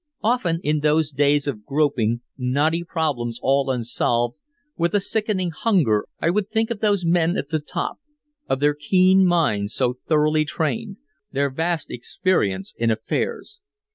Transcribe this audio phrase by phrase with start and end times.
[0.23, 4.35] Often in those days of groping, knotty problems all unsolved,
[4.75, 7.97] with a sickening hunger I would think of those men at the top,
[8.49, 10.97] of their keen minds so thoroughly trained,
[11.31, 13.59] their vast experience in affairs.